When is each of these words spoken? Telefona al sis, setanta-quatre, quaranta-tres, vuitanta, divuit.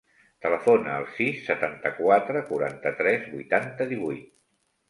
Telefona 0.45 0.95
al 1.01 1.05
sis, 1.17 1.43
setanta-quatre, 1.49 2.43
quaranta-tres, 2.49 3.31
vuitanta, 3.37 3.89
divuit. 3.93 4.37